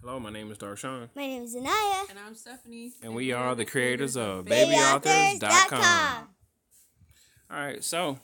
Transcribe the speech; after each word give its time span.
Hello, 0.00 0.18
my 0.18 0.30
name 0.30 0.50
is 0.50 0.58
Darshawn, 0.58 1.08
My 1.14 1.26
name 1.26 1.42
is 1.42 1.54
Anaya. 1.54 2.04
And 2.08 2.18
I'm 2.18 2.34
Stephanie. 2.34 2.92
and 3.02 3.14
we 3.14 3.32
are 3.32 3.54
the 3.54 3.64
creators 3.66 4.16
of 4.16 4.46
BabyAuthors.com. 4.46 5.40
BabyAuthors.com. 5.40 6.28
All 7.50 7.56
right, 7.60 7.84
so 7.84 8.18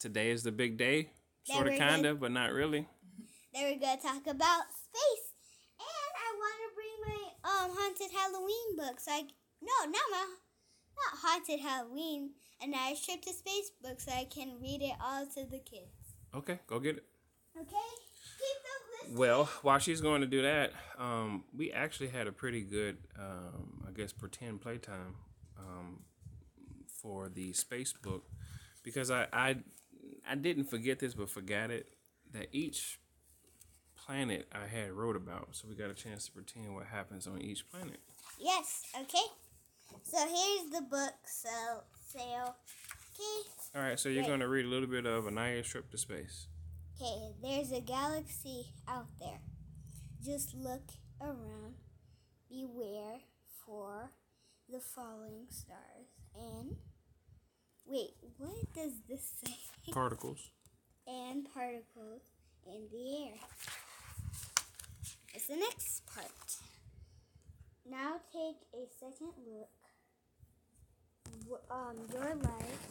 today 0.00 0.30
is 0.30 0.42
the 0.42 0.50
big 0.52 0.76
day. 0.76 1.10
Sort 1.44 1.68
of, 1.68 1.78
kind 1.78 2.06
of, 2.06 2.20
but 2.20 2.32
not 2.32 2.52
really. 2.52 2.88
Then 3.52 3.64
we're 3.64 3.78
gonna 3.78 4.00
talk 4.00 4.26
about 4.26 4.62
space, 4.72 5.28
and 5.78 6.12
I 6.16 6.28
want 6.38 6.56
to 6.64 6.74
bring 6.74 6.96
my 7.06 7.20
um 7.44 7.70
haunted 7.76 8.10
Halloween 8.16 8.76
books. 8.76 9.06
Like 9.06 9.26
no, 9.62 9.84
not 9.84 10.02
my 10.10 10.26
not 10.96 11.18
haunted 11.22 11.60
Halloween, 11.60 12.30
and 12.62 12.74
I 12.74 12.94
trip 13.04 13.20
to 13.22 13.32
space 13.32 13.70
book 13.82 14.00
so 14.00 14.10
I 14.10 14.24
can 14.24 14.54
read 14.60 14.80
it 14.82 14.94
all 15.00 15.26
to 15.26 15.44
the 15.44 15.58
kids. 15.58 16.16
Okay, 16.34 16.58
go 16.66 16.80
get 16.80 16.96
it. 16.96 17.04
Okay, 17.60 17.68
keep 17.70 17.72
the 17.74 17.76
list. 17.76 18.13
Well, 19.12 19.44
while 19.62 19.78
she's 19.78 20.00
going 20.00 20.20
to 20.20 20.26
do 20.26 20.42
that, 20.42 20.72
um, 20.98 21.44
we 21.56 21.72
actually 21.72 22.08
had 22.08 22.26
a 22.26 22.32
pretty 22.32 22.62
good, 22.62 22.98
um, 23.18 23.84
I 23.88 23.92
guess, 23.92 24.12
pretend 24.12 24.60
playtime 24.60 25.16
um, 25.58 26.00
for 26.88 27.28
the 27.28 27.52
space 27.52 27.92
book 27.92 28.24
because 28.82 29.10
I, 29.10 29.26
I 29.32 29.56
I 30.28 30.34
didn't 30.34 30.64
forget 30.64 30.98
this, 30.98 31.14
but 31.14 31.28
forgot 31.30 31.70
it 31.70 31.88
that 32.32 32.48
each 32.52 32.98
planet 33.96 34.48
I 34.52 34.66
had 34.66 34.92
wrote 34.92 35.16
about, 35.16 35.48
so 35.52 35.68
we 35.68 35.74
got 35.74 35.90
a 35.90 35.94
chance 35.94 36.26
to 36.26 36.32
pretend 36.32 36.74
what 36.74 36.86
happens 36.86 37.26
on 37.26 37.40
each 37.40 37.68
planet. 37.70 38.00
Yes. 38.40 38.82
Okay. 39.00 39.24
So 40.02 40.18
here's 40.18 40.70
the 40.70 40.82
book. 40.82 41.14
So 41.26 41.48
sale. 42.06 42.56
Okay. 43.14 43.48
All 43.76 43.82
right, 43.82 43.98
so 43.98 44.08
you're 44.08 44.24
going 44.24 44.40
to 44.40 44.48
read 44.48 44.64
a 44.64 44.68
little 44.68 44.88
bit 44.88 45.06
of 45.06 45.26
Anaya's 45.26 45.66
trip 45.66 45.90
to 45.90 45.98
space. 45.98 46.48
Okay, 47.00 47.32
there's 47.42 47.72
a 47.72 47.80
galaxy 47.80 48.66
out 48.88 49.08
there. 49.18 49.40
Just 50.24 50.54
look 50.54 50.82
around. 51.20 51.74
Beware 52.48 53.18
for 53.66 54.10
the 54.70 54.78
falling 54.80 55.46
stars. 55.50 56.08
And 56.36 56.76
wait, 57.84 58.14
what 58.38 58.72
does 58.74 58.92
this 59.08 59.32
say? 59.44 59.54
Particles. 59.92 60.50
and 61.06 61.46
particles 61.52 62.22
in 62.66 62.86
the 62.90 63.24
air. 63.26 63.34
It's 65.34 65.48
the 65.48 65.56
next 65.56 66.02
part. 66.06 66.30
Now 67.90 68.14
take 68.32 68.56
a 68.72 68.86
second 68.98 69.32
look. 69.46 69.68
Um, 71.70 71.96
your 72.12 72.34
life 72.36 72.88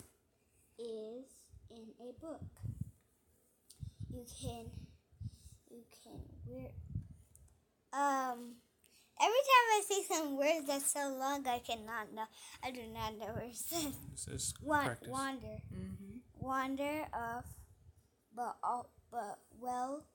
is 0.77 1.25
in 1.71 1.85
a 2.01 2.13
book. 2.21 2.41
You 4.13 4.25
can, 4.41 4.65
you 5.69 5.83
can 6.03 6.19
wear. 6.45 6.69
Um, 7.93 8.55
every 9.19 9.43
time 9.49 9.67
I 9.71 9.81
see 9.87 10.03
some 10.07 10.37
words 10.37 10.67
that's 10.67 10.91
so 10.91 11.15
long, 11.19 11.45
I 11.47 11.59
cannot 11.59 12.13
know. 12.13 12.25
I 12.63 12.71
do 12.71 12.81
not 12.93 13.17
know 13.17 13.33
what 13.33 13.43
it 13.45 13.55
says. 13.55 13.85
It 13.85 13.93
says 14.15 14.53
Wan- 14.61 14.85
practice. 14.85 15.09
wander 15.09 15.57
Mm-hmm. 15.75 16.17
wander 16.39 17.05
off, 17.13 17.45
but 18.35 18.55
all, 18.63 18.89
but 19.11 19.39
well. 19.59 20.05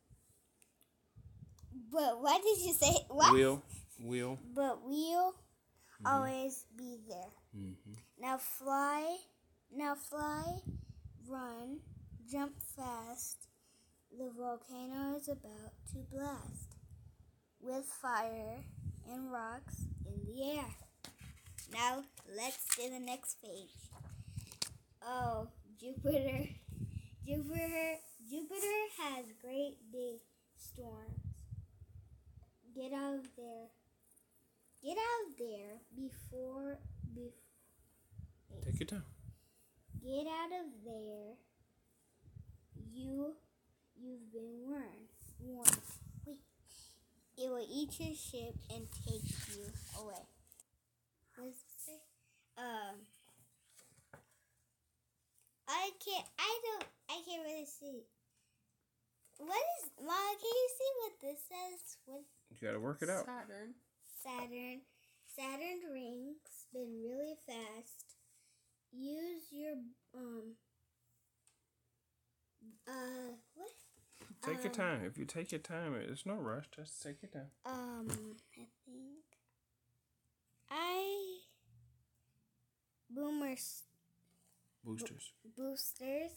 But 1.92 2.20
what 2.22 2.42
did 2.42 2.58
you 2.66 2.72
say? 2.72 2.94
What? 3.08 3.32
Will. 3.32 3.62
Will. 4.00 4.38
But 4.54 4.80
we'll 4.84 5.34
always 6.06 6.64
be 6.76 6.98
there. 7.08 7.30
hmm 7.52 7.72
Now 8.20 8.38
fly, 8.38 9.16
now 9.74 9.94
fly, 9.96 10.58
run, 11.28 11.80
jump 12.30 12.52
fast. 12.76 13.47
The 14.17 14.31
volcano 14.37 15.17
is 15.17 15.28
about 15.28 15.73
to 15.92 15.98
blast 16.11 16.77
with 17.61 17.84
fire 17.84 18.65
and 19.11 19.31
rocks 19.31 19.83
in 20.06 20.25
the 20.25 20.50
air. 20.56 20.65
Now 21.73 22.05
let's 22.37 22.77
do 22.77 22.89
the 22.91 23.00
next 23.00 23.42
page. 23.42 23.91
Oh, 25.03 25.49
Jupiter. 25.78 26.49
Jupiter 27.27 27.97
Jupiter 28.31 28.81
has 29.00 29.27
great 29.41 29.77
big 29.93 30.21
storms. 30.56 31.21
Get 32.75 32.93
out 32.93 33.15
of 33.15 33.28
there. 33.37 33.69
Get 34.82 34.97
out 34.97 35.31
of 35.31 35.38
there 35.38 35.81
before 35.94 36.78
before 37.15 38.62
Take 38.65 38.81
your 38.81 38.87
time. 38.87 39.05
Get 40.03 40.27
out 40.27 40.53
of 40.61 40.84
there. 40.84 41.47
You, 44.33 44.41
you've 44.41 44.43
been 44.43 44.71
warned. 44.71 45.09
Warned. 45.41 45.81
Wait. 46.27 46.39
It 47.37 47.49
will 47.50 47.66
eat 47.71 47.99
your 48.00 48.15
ship 48.15 48.55
and 48.71 48.87
take 49.05 49.25
you 49.49 49.65
away. 50.00 50.27
What 51.37 51.44
does 51.44 51.55
it 51.55 51.81
say? 51.87 52.00
Um. 52.56 52.97
I 55.69 55.91
can't. 56.05 56.27
I 56.38 56.61
don't. 56.65 56.84
I 57.11 57.22
can't 57.27 57.44
really 57.44 57.67
see. 57.67 58.03
What 59.38 59.62
is, 59.78 59.91
Mom? 60.00 60.34
Can 60.41 60.50
you 60.50 60.69
see 60.77 60.91
what 61.03 61.12
this 61.21 61.41
says? 61.49 61.97
What 62.06 62.22
You 62.50 62.67
got 62.67 62.72
to 62.72 62.81
work 62.81 63.03
it 63.03 63.11
out. 63.11 63.25
Saturn. 63.25 63.75
Saturn. 64.25 64.81
Saturn 65.37 65.93
rings 65.93 66.43
spin 66.50 67.00
really 67.05 67.37
fast. 67.47 68.17
Use 68.93 69.43
your 69.53 69.75
um 70.15 70.56
uh 72.88 73.37
what? 73.55 73.71
Take 74.43 74.59
your 74.59 74.66
Um, 74.72 74.72
time. 74.72 75.04
If 75.04 75.19
you 75.19 75.25
take 75.25 75.53
your 75.53 75.59
time, 75.60 75.94
it's 75.94 76.25
no 76.25 76.34
rush. 76.34 76.66
Just 76.75 77.03
take 77.03 77.22
your 77.22 77.31
time. 77.31 77.50
Um 77.65 78.37
I 78.56 78.66
think 78.84 79.25
I 80.71 81.38
boomers 83.10 83.82
Boosters. 84.84 85.32
boosters 85.56 86.31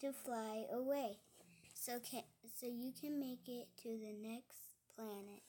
to 0.00 0.12
fly 0.12 0.64
away. 0.72 1.18
So 1.74 1.98
can 2.00 2.22
so 2.58 2.66
you 2.66 2.92
can 2.98 3.18
make 3.20 3.48
it 3.48 3.68
to 3.82 3.88
the 3.88 4.12
next 4.20 4.58
planet. 4.96 5.42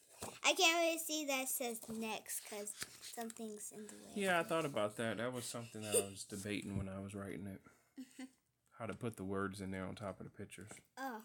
I 0.44 0.54
can't 0.54 0.78
really 0.84 0.98
see 1.00 1.26
that 1.28 1.48
says 1.48 1.80
next 1.90 2.42
because 2.44 2.74
something's 3.16 3.72
in 3.76 3.88
the 3.88 3.94
way. 3.96 4.12
Yeah, 4.16 4.40
I 4.40 4.44
thought 4.44 4.66
about 4.66 4.98
that. 4.98 5.18
That 5.18 5.32
was 5.32 5.46
something 5.46 5.82
that 5.82 5.96
I 5.96 6.10
was 6.10 6.26
debating 6.26 6.78
when 6.78 6.90
I 6.90 7.00
was 7.00 7.16
writing 7.16 7.48
it. 7.48 8.28
How 8.78 8.86
to 8.86 8.94
put 8.94 9.16
the 9.16 9.24
words 9.24 9.62
in 9.62 9.72
there 9.72 9.86
on 9.86 9.96
top 9.96 10.20
of 10.20 10.26
the 10.26 10.32
pictures. 10.32 10.70
Oh, 10.98 11.22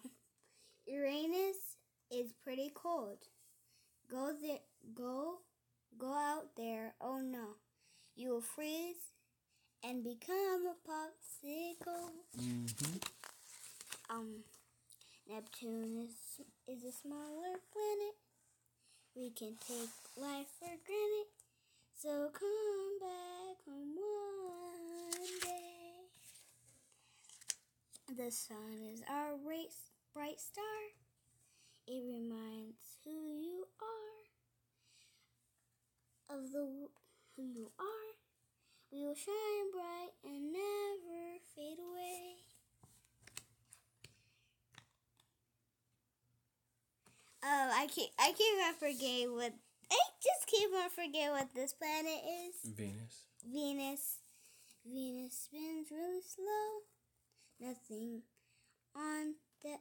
Uranus 0.87 1.77
is 2.11 2.31
pretty 2.43 2.71
cold. 2.73 3.17
Go 4.09 4.33
there, 4.39 4.59
go, 4.93 5.39
go 5.97 6.13
out 6.13 6.55
there. 6.55 6.93
Oh 7.01 7.19
no, 7.19 7.55
you 8.15 8.29
will 8.29 8.41
freeze 8.41 9.13
and 9.83 10.03
become 10.03 10.67
a 10.67 10.75
popsicle. 10.89 12.09
Mm-hmm. 12.39 12.97
Um, 14.09 14.43
Neptune 15.27 16.07
is 16.07 16.45
is 16.67 16.83
a 16.83 16.91
smaller 16.91 17.59
planet. 17.73 18.15
We 19.15 19.31
can 19.31 19.55
take 19.67 19.89
life 20.17 20.47
for 20.59 20.67
granted. 20.85 21.29
So 21.97 22.29
come 22.31 22.99
back 22.99 23.57
home 23.65 23.95
one 23.95 25.39
day. 25.41 26.05
The 28.15 28.31
sun 28.31 28.79
is 28.93 29.01
our 29.09 29.37
bright, 29.43 29.73
bright 30.15 30.39
star. 30.39 30.63
It 31.87 32.01
reminds 32.07 33.03
who 33.03 33.11
you 33.11 33.67
are. 33.81 34.15
Of 36.37 36.51
the 36.51 36.65
who 37.35 37.43
you 37.43 37.71
are. 37.77 38.11
We 38.91 39.05
will 39.05 39.13
shine 39.13 39.71
bright 39.73 40.15
and 40.23 40.53
never 40.53 41.37
fade 41.53 41.79
away. 41.79 42.35
Oh, 47.43 47.71
I 47.75 47.87
keep 47.87 48.09
I 48.17 48.31
keep 48.31 48.65
on 48.65 48.73
forgetting 48.73 49.35
what 49.35 49.53
I 49.91 49.99
just 50.23 50.47
keep 50.47 50.69
on 50.73 50.89
forgetting 50.89 51.31
what 51.31 51.53
this 51.53 51.73
planet 51.73 52.21
is. 52.47 52.71
Venus. 52.71 53.27
Venus. 53.45 54.19
Venus 54.85 55.37
spins 55.37 55.91
really 55.91 56.21
slow. 56.21 56.81
Nothing 57.59 58.21
on 58.95 59.35
the 59.61 59.77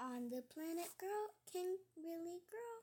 on 0.00 0.28
the 0.30 0.42
planet 0.52 0.90
girl 0.98 1.34
can 1.52 1.76
really 1.96 2.40
grow. 2.50 2.82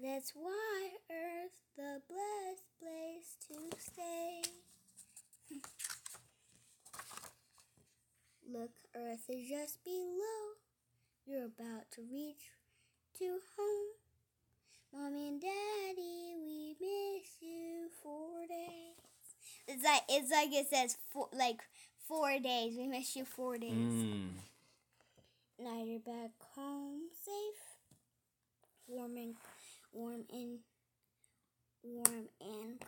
That's 0.00 0.32
why 0.34 0.90
Earth 1.10 1.52
the 1.76 2.02
blessed 2.08 2.64
place 2.80 3.36
to 3.48 3.54
stay. 3.78 4.42
Look, 8.52 8.70
Earth 8.96 9.28
is 9.28 9.48
just 9.48 9.84
below. 9.84 10.56
You're 11.26 11.46
about 11.46 11.90
to 11.92 12.02
reach 12.10 12.50
to 13.18 13.38
home. 13.56 13.88
Mommy 14.92 15.28
and 15.28 15.40
Daddy, 15.40 16.34
we 16.42 16.76
miss 16.80 17.28
you 17.40 17.90
four 18.02 18.46
days. 18.48 18.96
It's 19.66 19.84
like 19.84 20.02
it's 20.08 20.30
like 20.30 20.52
it 20.52 20.68
says 20.70 20.96
four, 21.10 21.28
like 21.32 21.60
four 22.06 22.38
days. 22.38 22.76
We 22.78 22.86
miss 22.86 23.14
you 23.14 23.26
four 23.26 23.58
days. 23.58 23.72
Mm. 23.72 24.30
Now 25.60 25.82
you're 25.82 25.98
back 25.98 26.30
home 26.54 27.02
safe. 27.24 27.64
warm 28.86 29.16
and 29.16 29.34
warm 29.92 30.24
and 30.30 30.58
warm 31.82 32.28
and 32.40 32.78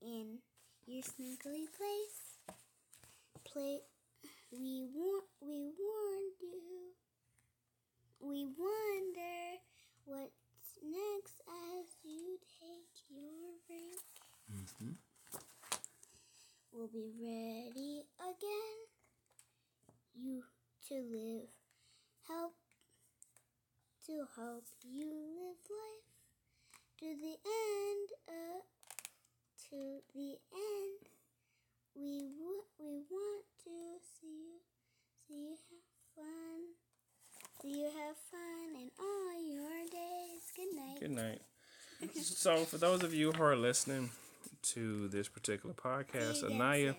in 0.00 0.38
your 0.86 1.02
snuggly 1.02 1.66
place. 1.76 2.38
Play. 3.44 3.80
We 4.50 4.86
want. 4.94 5.24
We 5.40 5.70
warned 5.78 6.40
you. 6.40 6.94
We 8.20 8.46
wonder 8.46 9.60
what's 10.06 10.78
next 10.82 11.42
as 11.46 11.86
you 12.04 12.38
take 12.60 12.94
your 13.10 13.58
break. 13.68 14.00
Mm-hmm. 14.50 14.92
We'll 16.72 16.88
be 16.88 17.10
ready 17.20 18.06
again. 18.18 18.80
You 20.16 20.42
to 20.88 20.94
live, 20.94 21.48
help 22.28 22.54
to 24.06 24.26
help 24.36 24.64
you 24.82 25.06
live 25.06 25.60
life 25.70 26.08
to 27.00 27.06
the 27.20 27.36
end. 27.44 28.08
Uh, 28.28 28.60
to 29.70 30.00
the 30.14 30.36
end. 30.52 31.00
We 31.94 32.20
w- 32.20 32.68
we 32.78 33.02
want 33.10 33.44
to 33.64 33.70
see 34.20 34.26
you, 34.26 34.58
see 35.26 35.34
you 35.34 35.56
have 35.70 35.84
fun, 36.16 36.60
see 37.62 37.80
you 37.80 37.84
have 37.84 38.16
fun 38.30 38.82
in 38.82 38.90
all 38.98 39.54
your 39.54 39.88
days. 39.90 40.42
Good 40.56 40.74
night. 40.74 41.00
Good 41.00 41.10
night. 41.10 41.42
so, 42.22 42.64
for 42.64 42.78
those 42.78 43.02
of 43.04 43.14
you 43.14 43.32
who 43.32 43.42
are 43.42 43.56
listening 43.56 44.10
to 44.74 45.08
this 45.08 45.28
particular 45.28 45.74
podcast, 45.74 46.44
Anaya 46.44 46.94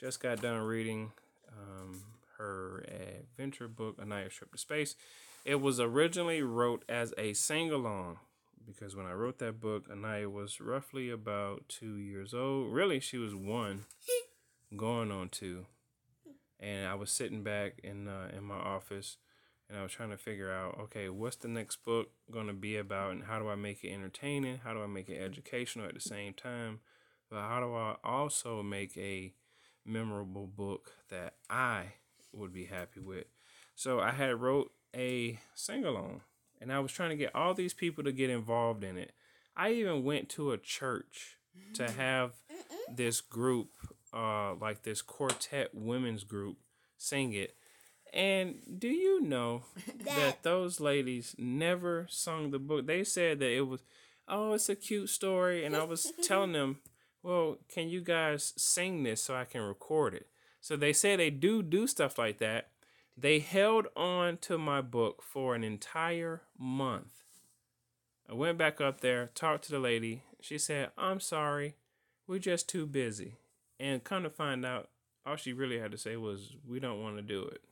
just 0.00 0.20
got 0.22 0.40
done 0.40 0.58
reading 0.62 1.12
um, 1.48 2.02
her 2.40 2.84
adventure 2.88 3.68
book, 3.68 3.96
A 3.98 4.02
Anaya's 4.02 4.34
Trip 4.34 4.52
to 4.52 4.58
Space. 4.58 4.96
It 5.44 5.60
was 5.60 5.78
originally 5.78 6.42
wrote 6.42 6.84
as 6.88 7.14
a 7.16 7.32
sing 7.34 7.70
along 7.70 8.18
because 8.66 8.94
when 8.94 9.06
I 9.06 9.12
wrote 9.12 9.38
that 9.38 9.60
book, 9.60 9.86
Anaya 9.90 10.28
was 10.28 10.60
roughly 10.60 11.10
about 11.10 11.68
two 11.68 11.96
years 11.96 12.34
old. 12.34 12.72
Really, 12.72 13.00
she 13.00 13.18
was 13.18 13.34
one, 13.34 13.84
going 14.76 15.10
on 15.10 15.28
two. 15.28 15.66
And 16.58 16.86
I 16.86 16.94
was 16.94 17.10
sitting 17.10 17.42
back 17.42 17.80
in 17.82 18.06
uh, 18.06 18.30
in 18.36 18.44
my 18.44 18.56
office, 18.56 19.16
and 19.68 19.78
I 19.78 19.82
was 19.82 19.92
trying 19.92 20.10
to 20.10 20.18
figure 20.18 20.52
out, 20.52 20.78
okay, 20.78 21.08
what's 21.08 21.36
the 21.36 21.48
next 21.48 21.84
book 21.84 22.08
going 22.30 22.48
to 22.48 22.52
be 22.52 22.76
about, 22.76 23.12
and 23.12 23.24
how 23.24 23.38
do 23.38 23.48
I 23.48 23.54
make 23.54 23.82
it 23.82 23.92
entertaining? 23.92 24.60
How 24.62 24.74
do 24.74 24.82
I 24.82 24.86
make 24.86 25.08
it 25.08 25.20
educational 25.20 25.86
at 25.86 25.94
the 25.94 26.00
same 26.00 26.34
time? 26.34 26.80
But 27.30 27.40
how 27.40 27.60
do 27.60 27.74
I 27.74 27.96
also 28.04 28.62
make 28.62 28.96
a 28.98 29.32
memorable 29.86 30.46
book 30.46 30.92
that 31.08 31.34
I 31.48 31.94
would 32.32 32.52
be 32.52 32.66
happy 32.66 33.00
with? 33.00 33.24
So 33.74 34.00
I 34.00 34.10
had 34.12 34.40
wrote 34.40 34.70
a 34.94 35.38
sing 35.54 35.84
along, 35.84 36.22
and 36.60 36.72
I 36.72 36.80
was 36.80 36.92
trying 36.92 37.10
to 37.10 37.16
get 37.16 37.34
all 37.34 37.54
these 37.54 37.74
people 37.74 38.04
to 38.04 38.12
get 38.12 38.30
involved 38.30 38.84
in 38.84 38.96
it. 38.98 39.12
I 39.56 39.72
even 39.72 40.04
went 40.04 40.28
to 40.30 40.52
a 40.52 40.58
church 40.58 41.36
to 41.74 41.90
have 41.90 42.32
this 42.94 43.20
group, 43.20 43.70
uh, 44.14 44.54
like 44.54 44.82
this 44.82 45.02
quartet 45.02 45.74
women's 45.74 46.24
group, 46.24 46.56
sing 46.96 47.32
it. 47.32 47.54
And 48.12 48.56
do 48.78 48.88
you 48.88 49.20
know 49.20 49.62
that, 49.86 50.04
That- 50.04 50.42
those 50.42 50.80
ladies 50.80 51.34
never 51.38 52.06
sung 52.10 52.50
the 52.50 52.58
book? 52.58 52.86
They 52.86 53.04
said 53.04 53.38
that 53.40 53.50
it 53.50 53.62
was, 53.66 53.82
oh, 54.28 54.54
it's 54.54 54.68
a 54.68 54.76
cute 54.76 55.10
story. 55.10 55.64
And 55.64 55.76
I 55.76 55.84
was 55.84 56.12
telling 56.22 56.52
them, 56.52 56.78
well, 57.22 57.58
can 57.68 57.88
you 57.88 58.00
guys 58.00 58.52
sing 58.56 59.02
this 59.02 59.22
so 59.22 59.34
I 59.34 59.44
can 59.44 59.60
record 59.60 60.14
it? 60.14 60.26
So 60.60 60.76
they 60.76 60.92
say 60.92 61.16
they 61.16 61.30
do 61.30 61.62
do 61.62 61.86
stuff 61.86 62.18
like 62.18 62.38
that. 62.38 62.68
They 63.16 63.38
held 63.38 63.86
on 63.96 64.38
to 64.38 64.58
my 64.58 64.80
book 64.80 65.22
for 65.22 65.54
an 65.54 65.64
entire 65.64 66.42
month. 66.58 67.22
I 68.28 68.34
went 68.34 68.58
back 68.58 68.80
up 68.80 69.00
there, 69.00 69.30
talked 69.34 69.64
to 69.64 69.72
the 69.72 69.78
lady. 69.78 70.22
She 70.40 70.56
said, 70.58 70.90
I'm 70.96 71.20
sorry, 71.20 71.74
we're 72.26 72.38
just 72.38 72.68
too 72.68 72.86
busy. 72.86 73.36
And 73.78 74.04
come 74.04 74.22
to 74.22 74.30
find 74.30 74.64
out, 74.64 74.88
all 75.26 75.36
she 75.36 75.52
really 75.52 75.78
had 75.78 75.90
to 75.92 75.98
say 75.98 76.16
was, 76.16 76.54
we 76.66 76.80
don't 76.80 77.02
want 77.02 77.16
to 77.16 77.22
do 77.22 77.42
it. 77.42 77.62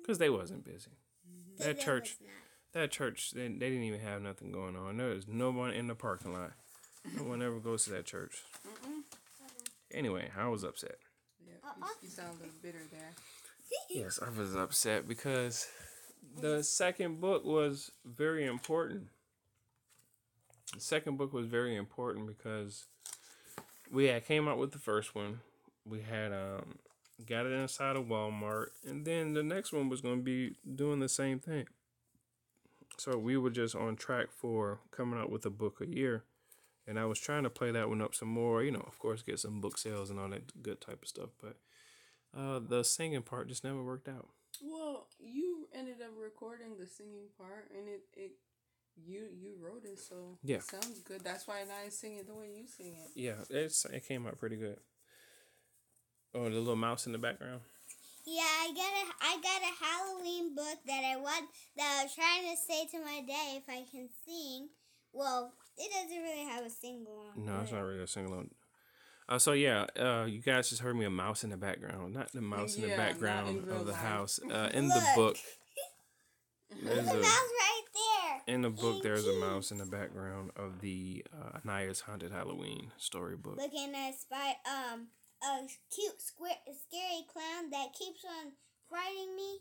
Because 0.00 0.18
they 0.18 0.30
wasn't 0.30 0.64
busy. 0.64 0.90
But 1.56 1.66
That 1.66 1.80
church, 1.80 2.16
that 2.72 2.90
church, 2.90 3.30
they, 3.30 3.48
they 3.48 3.70
didn't 3.70 3.84
even 3.84 4.00
have 4.00 4.20
nothing 4.20 4.50
going 4.50 4.76
on. 4.76 4.96
There 4.96 5.08
was 5.10 5.28
no 5.28 5.50
one 5.50 5.72
in 5.72 5.86
the 5.86 5.94
parking 5.94 6.32
lot. 6.32 6.52
No 7.16 7.24
one 7.24 7.42
ever 7.42 7.58
goes 7.60 7.84
to 7.84 7.90
that 7.90 8.04
church. 8.04 8.42
Anyway, 9.92 10.30
I 10.36 10.48
was 10.48 10.64
upset. 10.64 10.96
Yeah, 11.76 11.84
you, 11.86 11.92
you 12.02 12.08
sound 12.08 12.30
a 12.30 12.44
little 12.44 12.54
bitter 12.62 12.82
there. 12.90 13.12
Yes, 13.90 14.18
I 14.24 14.28
was 14.38 14.54
upset 14.54 15.08
because 15.08 15.66
the 16.40 16.62
second 16.62 17.20
book 17.20 17.44
was 17.44 17.90
very 18.04 18.46
important. 18.46 19.08
The 20.74 20.80
second 20.80 21.18
book 21.18 21.32
was 21.32 21.46
very 21.46 21.76
important 21.76 22.26
because 22.26 22.86
we 23.90 24.06
had 24.06 24.26
came 24.26 24.48
out 24.48 24.58
with 24.58 24.72
the 24.72 24.78
first 24.78 25.14
one. 25.14 25.40
We 25.84 26.00
had 26.02 26.32
um 26.32 26.78
got 27.26 27.46
it 27.46 27.52
inside 27.52 27.96
of 27.96 28.06
Walmart, 28.06 28.68
and 28.86 29.04
then 29.04 29.34
the 29.34 29.42
next 29.42 29.72
one 29.72 29.88
was 29.88 30.00
going 30.00 30.18
to 30.18 30.22
be 30.24 30.56
doing 30.74 31.00
the 31.00 31.08
same 31.08 31.38
thing. 31.38 31.66
So 32.98 33.18
we 33.18 33.36
were 33.36 33.50
just 33.50 33.74
on 33.74 33.96
track 33.96 34.28
for 34.30 34.80
coming 34.90 35.18
out 35.18 35.30
with 35.30 35.44
a 35.46 35.50
book 35.50 35.80
a 35.80 35.86
year. 35.86 36.24
And 36.86 36.98
I 36.98 37.04
was 37.04 37.20
trying 37.20 37.44
to 37.44 37.50
play 37.50 37.70
that 37.70 37.88
one 37.88 38.02
up 38.02 38.14
some 38.14 38.28
more, 38.28 38.62
you 38.62 38.72
know, 38.72 38.84
of 38.86 38.98
course, 38.98 39.22
get 39.22 39.38
some 39.38 39.60
book 39.60 39.78
sales 39.78 40.10
and 40.10 40.18
all 40.18 40.28
that 40.30 40.62
good 40.62 40.80
type 40.80 41.02
of 41.02 41.08
stuff. 41.08 41.30
But 41.40 41.56
uh, 42.36 42.58
the 42.58 42.82
singing 42.82 43.22
part 43.22 43.48
just 43.48 43.62
never 43.64 43.82
worked 43.82 44.08
out. 44.08 44.28
Well, 44.62 45.06
you 45.20 45.68
ended 45.74 45.96
up 46.02 46.10
recording 46.20 46.76
the 46.78 46.86
singing 46.86 47.28
part, 47.38 47.70
and 47.76 47.88
it, 47.88 48.02
it 48.14 48.32
you 48.96 49.28
you 49.32 49.54
wrote 49.60 49.84
it, 49.84 49.98
so 49.98 50.38
Yeah. 50.42 50.56
it 50.56 50.64
sounds 50.64 51.00
good. 51.00 51.22
That's 51.22 51.46
why 51.46 51.62
I 51.62 51.88
sing 51.88 52.16
it 52.16 52.26
the 52.26 52.34
way 52.34 52.48
you 52.56 52.66
sing 52.66 52.94
it. 52.94 53.10
Yeah, 53.14 53.44
it's 53.48 53.84
it 53.86 54.06
came 54.06 54.26
out 54.26 54.38
pretty 54.38 54.56
good. 54.56 54.78
Oh, 56.34 56.44
the 56.44 56.50
little 56.58 56.76
mouse 56.76 57.06
in 57.06 57.12
the 57.12 57.18
background. 57.18 57.60
Yeah, 58.24 58.42
I 58.42 58.68
got 58.74 58.92
a 58.92 59.04
I 59.20 59.34
got 59.42 59.62
a 59.62 59.84
Halloween 59.84 60.54
book 60.54 60.78
that 60.86 61.04
I 61.04 61.16
want 61.16 61.48
that 61.76 61.98
I 62.00 62.04
was 62.04 62.14
trying 62.14 62.50
to 62.50 62.56
say 62.56 62.86
to 62.86 63.04
my 63.04 63.20
dad 63.26 63.56
if 63.56 63.68
I 63.68 63.84
can 63.90 64.08
sing. 64.26 64.68
Well, 65.12 65.52
it 65.76 65.90
doesn't 65.92 66.22
really 66.22 66.44
have 66.44 66.64
a 66.64 66.70
single 66.70 67.18
on. 67.36 67.44
No, 67.44 67.60
it's 67.60 67.72
not 67.72 67.80
really 67.80 68.02
a 68.02 68.06
sing 68.06 68.26
along. 68.26 68.50
Uh, 69.28 69.38
so 69.38 69.52
yeah, 69.52 69.86
uh, 69.98 70.24
you 70.26 70.40
guys 70.42 70.68
just 70.68 70.82
heard 70.82 70.96
me 70.96 71.04
a 71.04 71.10
mouse 71.10 71.44
in 71.44 71.50
the 71.50 71.56
background, 71.56 72.12
not 72.14 72.32
the 72.32 72.40
mouse 72.40 72.74
in 72.76 72.82
the 72.82 72.88
Yeah, 72.88 72.96
not 72.96 73.06
background 73.08 73.48
in 73.64 73.68
of 73.70 73.86
the 73.86 73.92
life. 73.92 74.00
house. 74.00 74.40
Uh, 74.50 74.68
in 74.74 74.88
the 74.88 75.02
book, 75.16 75.36
there's 76.82 77.06
The 77.06 77.12
a, 77.18 77.20
mouse 77.20 77.50
right 77.60 77.82
there. 77.94 78.54
in 78.54 78.62
the 78.62 78.70
book 78.70 78.92
Thank 78.94 79.02
there's 79.04 79.26
a 79.26 79.32
mouse 79.34 79.70
in 79.70 79.78
the 79.78 79.86
background 79.86 80.50
of 80.56 80.80
the 80.80 81.24
uh, 81.32 81.58
Anaya's 81.64 82.00
Haunted 82.00 82.32
Halloween 82.32 82.90
storybook. 82.98 83.56
Looking 83.56 83.94
at 83.94 84.18
spy 84.18 84.56
um 84.66 85.08
a 85.42 85.66
cute 85.94 86.20
square 86.22 86.54
scary 86.66 87.24
clown 87.32 87.70
that 87.70 87.92
keeps 87.98 88.24
on 88.24 88.52
frightening 88.88 89.36
me 89.36 89.58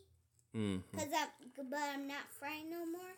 Mm. 0.54 0.82
cuz 0.92 1.04
I'm 1.16 1.30
but 1.70 1.80
I'm 1.80 2.08
not 2.08 2.28
frightened 2.38 2.72
no 2.72 2.86
more. 2.86 3.16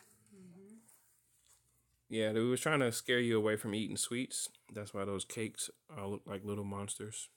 Yeah, 2.08 2.32
they 2.32 2.40
was 2.40 2.60
trying 2.60 2.80
to 2.80 2.92
scare 2.92 3.18
you 3.20 3.36
away 3.36 3.56
from 3.56 3.74
eating 3.74 3.96
sweets. 3.96 4.48
That's 4.72 4.92
why 4.94 5.04
those 5.04 5.24
cakes 5.24 5.70
uh, 5.96 6.06
look 6.06 6.22
like 6.26 6.44
little 6.44 6.64
monsters. 6.64 7.28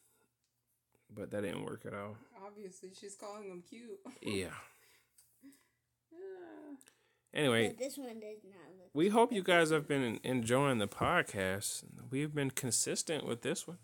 But 1.13 1.31
that 1.31 1.41
didn't 1.41 1.63
work 1.63 1.85
at 1.85 1.93
all. 1.93 2.17
Obviously, 2.45 2.89
she's 2.99 3.15
calling 3.15 3.47
them 3.49 3.63
cute. 3.67 3.99
Yeah. 4.21 4.49
Yeah. 6.11 6.17
Anyway, 7.33 7.67
But 7.67 7.77
this 7.77 7.97
one 7.97 8.19
does 8.19 8.39
not 8.45 8.71
look. 8.79 8.89
we 8.93 9.09
hope 9.09 9.31
you 9.31 9.43
guys 9.43 9.69
have 9.69 9.87
been 9.87 10.19
enjoying 10.23 10.79
the 10.79 10.87
podcast. 10.87 11.83
We've 12.09 12.33
been 12.33 12.49
consistent 12.49 13.27
with 13.27 13.41
this 13.43 13.67
one. 13.67 13.77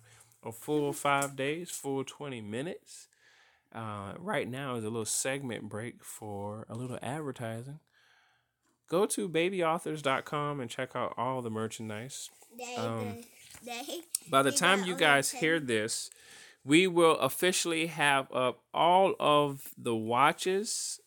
A 0.44 0.52
full 0.52 0.92
five 0.94 1.36
days, 1.36 1.70
full 1.70 2.04
20 2.04 2.42
minutes. 2.42 3.10
Uh, 3.76 4.14
right 4.18 4.50
now 4.50 4.76
is 4.76 4.84
a 4.84 4.90
little 4.90 5.06
segment 5.06 5.68
break 5.70 6.04
for 6.04 6.66
a 6.70 6.74
little 6.74 6.98
advertising. 7.02 7.80
Go 8.88 9.06
to 9.08 9.28
babyauthors.com 9.28 10.60
and 10.60 10.70
check 10.70 10.96
out 10.96 11.14
all 11.18 11.42
the 11.42 11.50
merchandise. 11.50 12.30
Um, 12.78 13.24
By 14.30 14.44
the 14.44 14.52
time 14.52 14.84
you 14.84 14.96
guys 14.96 15.32
hear 15.32 15.60
this, 15.60 16.10
we 16.66 16.88
will 16.88 17.18
officially 17.18 17.88
have 17.88 18.32
up 18.32 18.60
all 18.74 19.16
of 19.20 19.70
the 19.78 19.96
watches 19.96 21.00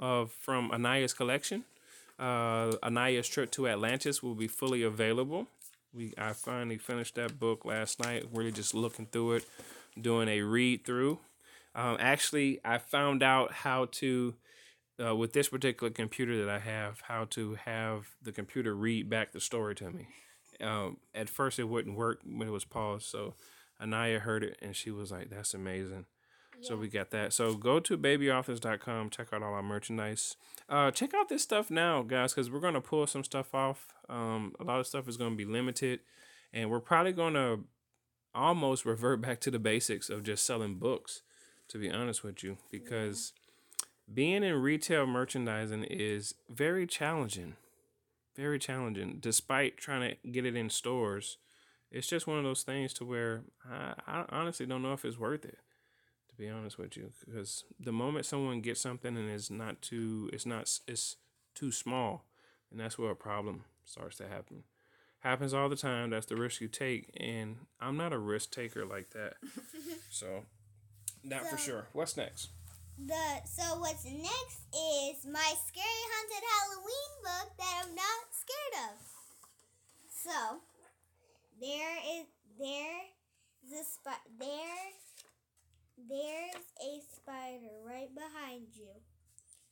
of 0.00 0.32
from 0.32 0.70
Anaya's 0.70 1.12
collection. 1.12 1.64
Uh, 2.18 2.72
Anaya's 2.82 3.28
trip 3.28 3.50
to 3.52 3.68
Atlantis 3.68 4.22
will 4.22 4.34
be 4.34 4.48
fully 4.48 4.82
available. 4.82 5.46
We 5.94 6.14
I 6.16 6.32
finally 6.32 6.78
finished 6.78 7.14
that 7.16 7.38
book 7.38 7.64
last 7.64 8.00
night. 8.00 8.26
Really 8.32 8.52
just 8.52 8.74
looking 8.74 9.06
through 9.06 9.32
it, 9.34 9.44
doing 10.00 10.28
a 10.28 10.42
read 10.42 10.84
through. 10.84 11.18
Um, 11.74 11.96
actually, 12.00 12.60
I 12.64 12.78
found 12.78 13.22
out 13.22 13.52
how 13.52 13.86
to 13.92 14.34
uh, 15.04 15.14
with 15.14 15.32
this 15.32 15.48
particular 15.48 15.90
computer 15.90 16.44
that 16.44 16.52
I 16.52 16.58
have, 16.58 17.02
how 17.02 17.24
to 17.30 17.54
have 17.64 18.08
the 18.22 18.32
computer 18.32 18.74
read 18.74 19.08
back 19.08 19.32
the 19.32 19.40
story 19.40 19.74
to 19.76 19.90
me. 19.90 20.06
Um, 20.60 20.98
at 21.14 21.28
first, 21.28 21.58
it 21.58 21.64
wouldn't 21.64 21.96
work 21.96 22.20
when 22.24 22.48
it 22.48 22.52
was 22.52 22.64
paused. 22.64 23.06
So 23.06 23.34
Anaya 23.80 24.20
heard 24.20 24.44
it 24.44 24.58
and 24.62 24.76
she 24.76 24.90
was 24.90 25.10
like, 25.10 25.30
"That's 25.30 25.54
amazing." 25.54 26.06
So 26.62 26.76
we 26.76 26.88
got 26.88 27.10
that. 27.10 27.32
So 27.32 27.54
go 27.54 27.80
to 27.80 27.98
babyauthors.com, 27.98 29.10
check 29.10 29.32
out 29.32 29.42
all 29.42 29.54
our 29.54 29.64
merchandise. 29.64 30.36
Uh, 30.68 30.92
check 30.92 31.12
out 31.12 31.28
this 31.28 31.42
stuff 31.42 31.72
now, 31.72 32.02
guys, 32.02 32.32
because 32.32 32.50
we're 32.50 32.60
gonna 32.60 32.80
pull 32.80 33.06
some 33.08 33.24
stuff 33.24 33.52
off. 33.52 33.88
Um, 34.08 34.54
a 34.60 34.64
lot 34.64 34.78
of 34.78 34.86
stuff 34.86 35.08
is 35.08 35.16
gonna 35.16 35.34
be 35.34 35.44
limited, 35.44 36.00
and 36.52 36.70
we're 36.70 36.80
probably 36.80 37.12
gonna 37.12 37.58
almost 38.32 38.84
revert 38.84 39.20
back 39.22 39.40
to 39.40 39.50
the 39.50 39.58
basics 39.58 40.08
of 40.08 40.22
just 40.22 40.46
selling 40.46 40.76
books. 40.76 41.22
To 41.68 41.78
be 41.78 41.90
honest 41.90 42.22
with 42.22 42.44
you, 42.44 42.58
because 42.70 43.32
being 44.12 44.42
in 44.42 44.54
retail 44.60 45.06
merchandising 45.06 45.84
is 45.84 46.34
very 46.48 46.86
challenging, 46.86 47.56
very 48.36 48.58
challenging. 48.58 49.18
Despite 49.20 49.76
trying 49.76 50.10
to 50.10 50.28
get 50.28 50.44
it 50.46 50.56
in 50.56 50.70
stores, 50.70 51.38
it's 51.90 52.06
just 52.06 52.26
one 52.26 52.38
of 52.38 52.44
those 52.44 52.62
things 52.62 52.92
to 52.94 53.04
where 53.04 53.42
I, 53.70 53.94
I 54.06 54.24
honestly 54.30 54.66
don't 54.66 54.82
know 54.82 54.92
if 54.92 55.04
it's 55.04 55.18
worth 55.18 55.44
it 55.44 55.58
to 56.32 56.36
be 56.36 56.48
honest 56.48 56.78
with 56.78 56.96
you 56.96 57.12
because 57.26 57.64
the 57.78 57.92
moment 57.92 58.24
someone 58.26 58.60
gets 58.60 58.80
something 58.80 59.16
and 59.16 59.30
it's 59.30 59.50
not 59.50 59.82
too 59.82 60.30
it's 60.32 60.46
not 60.46 60.62
it's 60.88 61.16
too 61.54 61.70
small 61.70 62.24
and 62.70 62.80
that's 62.80 62.98
where 62.98 63.10
a 63.10 63.16
problem 63.16 63.64
starts 63.84 64.16
to 64.16 64.26
happen. 64.26 64.64
Happens 65.20 65.52
all 65.52 65.68
the 65.68 65.76
time 65.76 66.10
that's 66.10 66.26
the 66.26 66.36
risk 66.36 66.60
you 66.60 66.68
take 66.68 67.10
and 67.18 67.56
i'm 67.80 67.96
not 67.96 68.12
a 68.12 68.18
risk 68.18 68.50
taker 68.50 68.84
like 68.84 69.10
that. 69.10 69.34
So 70.10 70.44
not 71.24 71.46
for 71.46 71.56
sure. 71.56 71.86
What's 71.92 72.16
next 72.16 72.48
The 73.06 73.42
so 73.44 73.80
what's 73.80 74.04
next 74.04 74.60
is 74.72 75.26
my 75.26 75.54
scary 75.66 76.04
haunted 76.12 76.44
Halloween 76.54 77.12
book 77.22 77.56
that 77.58 77.82
I'm 77.84 77.94
not 77.94 78.24
scared 78.32 78.90
of. 78.90 78.98
So 80.08 80.60
there 81.60 81.96
is 82.16 82.26
there 82.58 83.00
is 83.64 83.72
a 83.80 83.84
spi- 83.84 84.28
there 84.38 84.92
there's 86.08 86.66
a 86.80 87.00
spider 87.16 87.74
right 87.86 88.10
behind 88.14 88.66
you. 88.74 88.92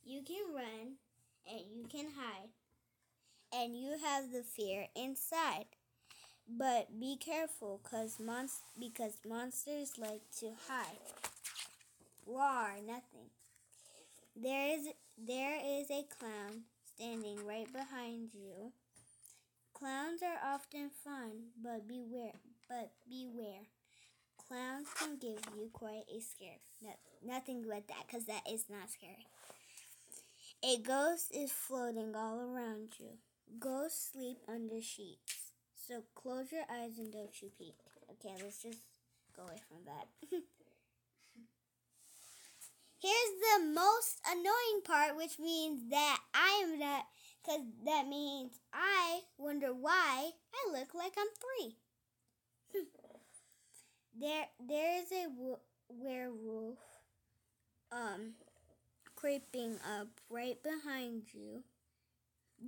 You 0.03 0.23
can 0.23 0.53
run 0.55 0.97
and 1.47 1.61
you 1.75 1.85
can 1.89 2.07
hide. 2.17 2.49
And 3.53 3.77
you 3.77 3.97
have 4.03 4.31
the 4.31 4.43
fear 4.43 4.87
inside. 4.95 5.65
But 6.47 6.99
be 6.99 7.17
careful 7.17 7.79
cuz 7.83 8.17
monst- 8.19 8.63
because 8.79 9.17
monsters 9.25 9.97
like 9.97 10.29
to 10.39 10.53
hide 10.67 11.30
roar, 12.25 12.75
nothing. 12.85 13.29
There 14.35 14.75
is 14.75 14.87
there 15.17 15.57
is 15.63 15.91
a 15.91 16.05
clown 16.17 16.63
standing 16.95 17.45
right 17.45 17.71
behind 17.71 18.33
you. 18.33 18.71
Clowns 19.73 20.21
are 20.21 20.53
often 20.53 20.89
fun, 21.03 21.51
but 21.61 21.87
beware, 21.87 22.39
but 22.69 22.91
beware. 23.09 23.65
Clowns 24.47 24.87
can 24.95 25.17
give 25.17 25.39
you 25.55 25.69
quite 25.73 26.03
a 26.09 26.19
scare. 26.19 26.59
No, 26.83 26.91
nothing 27.25 27.63
but 27.67 27.87
that, 27.87 28.05
because 28.07 28.25
that 28.25 28.43
is 28.49 28.65
not 28.69 28.89
scary. 28.89 29.25
A 30.63 30.77
ghost 30.77 31.31
is 31.33 31.51
floating 31.51 32.15
all 32.15 32.39
around 32.39 32.89
you. 32.99 33.17
Ghosts 33.59 34.11
sleep 34.13 34.37
under 34.47 34.81
sheets. 34.81 35.51
So 35.87 36.03
close 36.13 36.51
your 36.51 36.65
eyes 36.69 36.99
and 36.99 37.11
don't 37.11 37.41
you 37.41 37.49
peek. 37.57 37.75
Okay, 38.11 38.35
let's 38.43 38.61
just 38.61 38.79
go 39.35 39.43
away 39.43 39.57
from 39.67 39.85
that. 39.85 40.41
Here's 43.01 43.13
the 43.59 43.65
most 43.73 44.21
annoying 44.29 44.81
part, 44.85 45.17
which 45.17 45.39
means 45.39 45.89
that 45.89 46.19
I 46.35 46.61
am 46.63 46.77
not, 46.77 47.05
because 47.43 47.61
that 47.83 48.07
means 48.07 48.59
I 48.71 49.21
wonder 49.39 49.73
why 49.73 50.29
I 50.53 50.71
look 50.71 50.93
like 50.93 51.13
I'm 51.17 51.25
three. 51.41 51.77
there, 54.19 54.45
there's 54.59 55.11
a 55.11 55.25
werewolf, 55.89 56.77
um, 57.91 58.33
creeping 59.15 59.79
up 59.99 60.09
right 60.29 60.61
behind 60.61 61.23
you. 61.33 61.63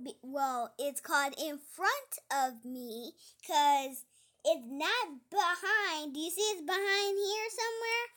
Be- 0.02 0.18
well, 0.20 0.74
it's 0.80 1.00
called 1.00 1.34
in 1.38 1.58
front 1.58 2.18
of 2.32 2.64
me, 2.64 3.12
cause 3.46 4.02
it's 4.44 4.66
not 4.66 5.30
behind. 5.30 6.12
Do 6.12 6.18
you 6.18 6.30
see 6.30 6.40
it's 6.40 6.62
behind 6.62 7.18
here 7.18 7.50
somewhere? 7.54 8.08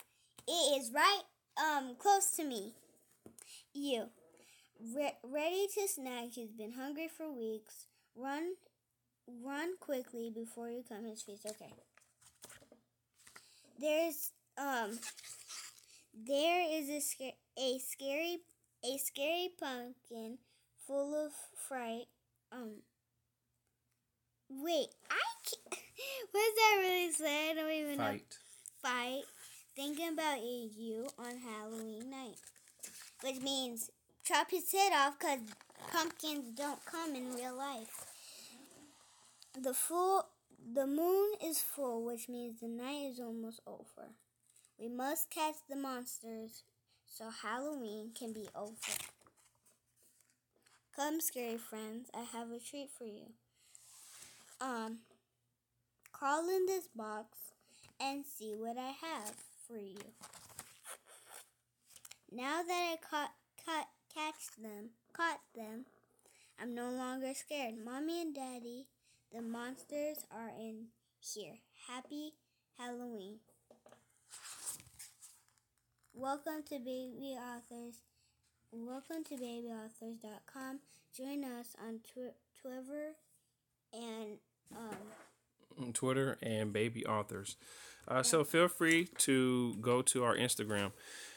It 0.48 0.82
is 0.82 0.92
right 0.92 1.22
um 1.60 1.96
close 1.98 2.32
to 2.38 2.44
me. 2.44 2.74
You 3.74 4.10
Re- 4.96 5.18
ready 5.24 5.68
to 5.76 5.88
snack. 5.88 6.30
He's 6.34 6.52
been 6.52 6.74
hungry 6.74 7.08
for 7.08 7.32
weeks. 7.32 7.86
Run, 8.16 8.54
run 9.44 9.78
quickly 9.80 10.32
before 10.34 10.70
you 10.70 10.84
come 10.88 11.06
his 11.06 11.22
face. 11.24 11.46
Okay. 11.46 11.74
There's 13.80 14.32
um. 14.58 15.00
There 16.14 16.66
is 16.70 16.90
a 16.90 17.00
sca- 17.00 17.38
a 17.58 17.80
scary 17.80 18.40
a 18.84 18.98
scary 18.98 19.50
pumpkin 19.60 20.40
full 20.86 21.16
of 21.16 21.32
fright. 21.68 22.08
Um. 22.52 22.82
Wait, 24.50 24.88
I 25.12 25.24
can't, 25.44 25.84
what 26.32 26.42
does 26.42 26.56
that 26.56 26.78
really 26.80 27.12
say? 27.12 27.52
I 27.52 27.54
don't 27.54 27.72
even 27.72 27.98
know 27.98 28.04
fight 28.04 28.38
fight 28.82 29.24
thinking 29.78 30.10
about 30.10 30.42
you 30.42 31.08
on 31.20 31.38
Halloween 31.38 32.10
night. 32.10 32.40
Which 33.22 33.40
means 33.42 33.92
chop 34.26 34.50
his 34.50 34.72
head 34.72 34.92
off 34.92 35.20
because 35.20 35.40
pumpkins 35.92 36.50
don't 36.58 36.84
come 36.84 37.16
in 37.16 37.36
real 37.36 37.56
life. 37.56 38.06
The 39.62 39.76
full 39.76 40.26
the 40.74 40.88
moon 40.88 41.30
is 41.44 41.62
full, 41.62 42.04
which 42.04 42.28
means 42.28 42.60
the 42.60 42.68
night 42.68 43.12
is 43.12 43.20
almost 43.20 43.62
over. 43.68 44.10
We 44.80 44.90
must 44.90 45.30
catch 45.30 45.56
the 45.70 45.76
monsters 45.76 46.64
so 47.06 47.26
Halloween 47.30 48.12
can 48.18 48.34
be 48.34 48.48
over. 48.56 48.74
Come, 50.96 51.22
scary 51.22 51.58
friends, 51.58 52.10
I 52.16 52.24
have 52.36 52.50
a 52.52 52.60
treat 52.60 52.90
for 52.98 53.06
you. 53.06 53.28
Um, 54.60 55.00
crawl 56.12 56.50
in 56.50 56.66
this 56.66 56.88
box 56.96 57.38
and 58.00 58.26
see 58.26 58.56
what 58.58 58.78
I 58.78 58.94
have 59.06 59.36
for 59.68 59.78
you. 59.78 59.98
Now 62.32 62.62
that 62.64 62.94
I 62.94 62.98
caught, 63.10 63.32
caught 63.66 63.88
catch 64.14 64.56
them, 64.62 64.90
caught 65.14 65.42
them, 65.56 65.86
I'm 66.60 66.74
no 66.74 66.90
longer 66.90 67.34
scared. 67.34 67.76
Mommy 67.84 68.22
and 68.22 68.34
Daddy, 68.34 68.88
the 69.34 69.42
monsters 69.42 70.18
are 70.32 70.50
in 70.50 70.88
here. 71.20 71.56
Happy 71.88 72.34
Halloween. 72.78 73.40
Welcome 76.14 76.64
to 76.70 76.80
Baby 76.80 77.38
Authors. 77.38 77.96
Welcome 78.72 79.24
to 79.26 79.36
babyauthors.com. 79.36 80.80
Join 81.16 81.44
us 81.44 81.76
on 81.86 82.00
tw- 82.00 82.36
Twitter 82.62 83.14
and 83.94 84.38
um, 84.76 84.98
on 85.80 85.94
Twitter 85.94 86.38
and 86.42 86.72
Baby 86.74 87.06
Authors. 87.06 87.56
Uh, 88.08 88.24
so 88.24 88.44
feel 88.44 88.68
free 88.68 89.10
to 89.18 89.76
go 89.82 90.02
to 90.02 90.24
our 90.24 90.36
Instagram. 90.36 90.92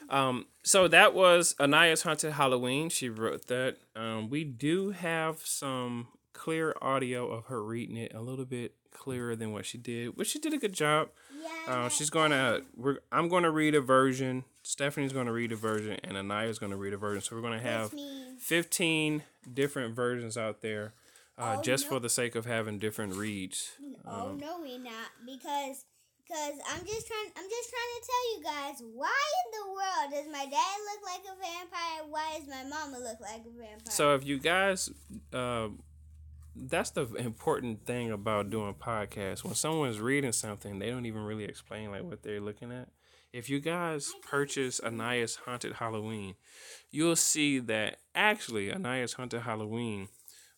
Um, 0.08 0.46
so 0.62 0.86
that 0.88 1.14
was 1.14 1.54
Anaya's 1.58 2.02
Haunted 2.02 2.32
Halloween. 2.32 2.88
She 2.90 3.08
wrote 3.08 3.46
that. 3.48 3.76
Um, 3.96 4.30
we 4.30 4.44
do 4.44 4.90
have 4.90 5.40
some 5.44 6.08
clear 6.32 6.74
audio 6.80 7.28
of 7.30 7.46
her 7.46 7.62
reading 7.62 7.96
it 7.96 8.12
a 8.14 8.20
little 8.20 8.44
bit 8.44 8.74
clearer 8.92 9.34
than 9.34 9.52
what 9.52 9.66
she 9.66 9.78
did, 9.78 10.16
which 10.16 10.28
she 10.28 10.38
did 10.38 10.52
a 10.52 10.58
good 10.58 10.72
job. 10.72 11.08
Uh, 11.66 11.88
she's 11.88 12.10
gonna. 12.10 12.60
We're, 12.76 12.98
I'm 13.10 13.28
gonna 13.28 13.50
read 13.50 13.74
a 13.74 13.80
version. 13.80 14.44
Stephanie's 14.62 15.12
gonna 15.12 15.32
read 15.32 15.52
a 15.52 15.56
version, 15.56 15.98
and 16.04 16.16
Anaya's 16.16 16.58
gonna 16.58 16.76
read 16.76 16.92
a 16.92 16.96
version. 16.98 17.22
So 17.22 17.34
we're 17.36 17.42
gonna 17.42 17.60
have 17.60 17.92
15 18.38 19.22
different 19.52 19.94
versions 19.94 20.36
out 20.36 20.60
there, 20.60 20.92
uh, 21.38 21.56
Oh, 21.58 21.62
just 21.62 21.84
no. 21.84 21.90
for 21.96 22.00
the 22.00 22.08
sake 22.08 22.34
of 22.34 22.46
having 22.46 22.78
different 22.78 23.14
reads. 23.14 23.72
Oh 24.06 24.36
no, 24.38 24.60
we 24.62 24.78
not 24.78 25.10
because 25.24 25.84
because 26.30 26.54
I'm 26.68 26.86
just 26.86 27.06
trying 27.06 27.30
I'm 27.36 27.48
just 27.48 27.70
trying 27.70 27.92
to 27.96 28.06
tell 28.06 28.24
you 28.32 28.44
guys 28.44 28.82
why 28.94 29.22
in 29.44 29.50
the 29.58 29.66
world 29.72 30.12
does 30.12 30.32
my 30.32 30.46
dad 30.46 30.76
look 30.88 31.02
like 31.04 31.24
a 31.24 31.36
vampire? 31.40 32.08
Why 32.08 32.38
does 32.38 32.48
my 32.48 32.64
mama 32.68 32.98
look 32.98 33.20
like 33.20 33.40
a 33.40 33.50
vampire? 33.50 33.90
So 33.90 34.14
if 34.14 34.24
you 34.24 34.38
guys, 34.38 34.90
uh, 35.32 35.68
that's 36.54 36.90
the 36.90 37.06
important 37.14 37.84
thing 37.84 38.10
about 38.10 38.50
doing 38.50 38.74
podcasts. 38.74 39.44
When 39.44 39.54
someone's 39.54 40.00
reading 40.00 40.32
something, 40.32 40.78
they 40.78 40.90
don't 40.90 41.06
even 41.06 41.22
really 41.22 41.44
explain 41.44 41.90
like 41.90 42.04
what 42.04 42.22
they're 42.22 42.40
looking 42.40 42.72
at. 42.72 42.88
If 43.32 43.48
you 43.48 43.60
guys 43.60 44.12
purchase 44.22 44.80
Anaya's 44.80 45.36
Haunted 45.36 45.74
Halloween, 45.74 46.34
you'll 46.90 47.14
see 47.14 47.60
that 47.60 47.98
actually 48.14 48.72
Anaya's 48.72 49.12
Haunted 49.12 49.42
Halloween 49.42 50.08